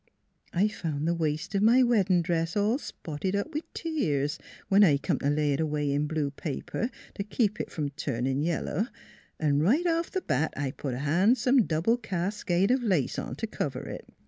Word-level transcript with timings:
I 0.51 0.67
found 0.67 1.07
the 1.07 1.13
waist 1.13 1.53
of 1.53 1.61
my 1.61 1.83
wedding 1.83 2.23
dress 2.23 2.57
all 2.57 2.79
spotted 2.79 3.35
up 3.35 3.53
with 3.53 3.71
tears, 3.75 4.39
when 4.67 4.83
I 4.83 4.97
come 4.97 5.19
to 5.19 5.29
lay 5.29 5.53
it 5.53 5.59
away 5.59 5.91
in 5.91 6.07
blue 6.07 6.31
paper 6.31 6.89
to 7.13 7.23
keep 7.23 7.61
it 7.61 7.69
from 7.71 7.89
turning 7.91 8.41
yellow, 8.41 8.87
& 9.23 9.39
right 9.39 9.85
off 9.85 10.09
the 10.09 10.21
bat 10.21 10.55
I 10.57 10.71
put 10.71 10.95
a 10.95 10.99
hansome 11.01 11.67
double 11.67 11.97
cascade 11.97 12.71
of 12.71 12.81
lace 12.81 13.19
on 13.19 13.35
to 13.35 13.45
cover 13.45 13.85
it. 13.87 14.09